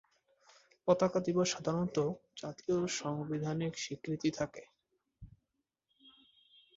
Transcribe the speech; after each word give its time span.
পতাকা 0.87 1.19
দিবস 1.25 1.47
সাধারণতঃ 1.53 2.07
জাতীয় 2.37 2.77
সাংবিধানিক 2.97 3.73
স্বীকৃতি 3.77 4.29
থাকে। 4.31 4.63